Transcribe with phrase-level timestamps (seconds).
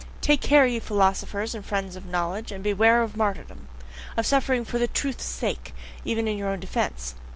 [0.19, 3.67] Take care, ye philosophers and friends of knowledge, and beware of martyrdom!
[4.17, 5.75] Of suffering "for the truth's sake"!
[6.03, 7.13] even in your own defense!